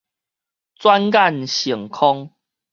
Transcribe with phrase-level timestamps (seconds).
[0.79, 2.33] 轉眼成空